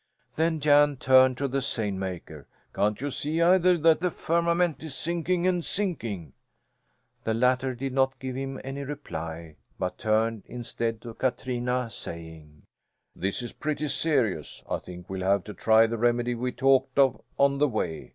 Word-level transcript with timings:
Then 0.35 0.59
Jan 0.59 0.97
turned 0.97 1.37
to 1.37 1.47
the 1.47 1.61
seine 1.61 1.95
maker. 1.99 2.47
"Can't 2.73 2.99
you 3.01 3.11
see 3.11 3.39
either 3.39 3.77
that 3.77 3.99
the 3.99 4.09
firmament 4.09 4.81
is 4.81 4.95
sinking 4.95 5.45
and 5.45 5.63
sinking?" 5.63 6.33
The 7.23 7.35
latter 7.35 7.75
did 7.75 7.93
not 7.93 8.17
give 8.17 8.35
him 8.35 8.59
any 8.63 8.83
reply, 8.83 9.57
but 9.77 9.99
turned 9.99 10.41
instead 10.47 11.01
to 11.03 11.13
Katrina, 11.13 11.91
saying: 11.91 12.63
"This 13.15 13.43
is 13.43 13.53
pretty 13.53 13.89
serious. 13.89 14.63
I 14.67 14.79
think 14.79 15.07
we'll 15.07 15.21
have 15.21 15.43
to 15.43 15.53
try 15.53 15.85
the 15.85 15.99
remedy 15.99 16.33
we 16.33 16.51
talked 16.51 16.97
of 16.97 17.21
on 17.37 17.59
the 17.59 17.67
way. 17.67 18.09